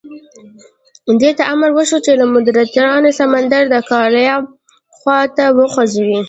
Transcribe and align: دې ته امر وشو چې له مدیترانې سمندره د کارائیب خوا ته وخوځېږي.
دې 1.21 1.31
ته 1.37 1.43
امر 1.53 1.69
وشو 1.77 1.97
چې 2.05 2.11
له 2.19 2.25
مدیترانې 2.33 3.11
سمندره 3.19 3.67
د 3.69 3.75
کارائیب 3.89 4.43
خوا 4.97 5.19
ته 5.35 5.45
وخوځېږي. 5.57 6.19